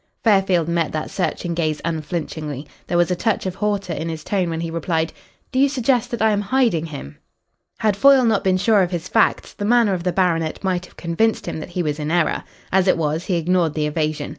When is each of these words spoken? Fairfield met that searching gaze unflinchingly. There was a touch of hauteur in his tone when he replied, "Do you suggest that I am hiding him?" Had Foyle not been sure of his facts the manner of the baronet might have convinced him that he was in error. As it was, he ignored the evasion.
Fairfield 0.23 0.67
met 0.67 0.91
that 0.93 1.11
searching 1.11 1.53
gaze 1.53 1.79
unflinchingly. 1.85 2.65
There 2.87 2.97
was 2.97 3.11
a 3.11 3.15
touch 3.15 3.45
of 3.45 3.53
hauteur 3.53 3.93
in 3.93 4.09
his 4.09 4.23
tone 4.23 4.49
when 4.49 4.61
he 4.61 4.71
replied, 4.71 5.13
"Do 5.51 5.59
you 5.59 5.69
suggest 5.69 6.09
that 6.09 6.23
I 6.23 6.31
am 6.31 6.41
hiding 6.41 6.87
him?" 6.87 7.19
Had 7.77 7.95
Foyle 7.95 8.25
not 8.25 8.43
been 8.43 8.57
sure 8.57 8.81
of 8.81 8.89
his 8.89 9.07
facts 9.07 9.53
the 9.53 9.63
manner 9.63 9.93
of 9.93 10.01
the 10.03 10.11
baronet 10.11 10.63
might 10.63 10.85
have 10.87 10.97
convinced 10.97 11.47
him 11.47 11.59
that 11.59 11.69
he 11.69 11.83
was 11.83 11.99
in 11.99 12.09
error. 12.09 12.43
As 12.71 12.87
it 12.87 12.97
was, 12.97 13.25
he 13.25 13.35
ignored 13.37 13.75
the 13.75 13.85
evasion. 13.85 14.29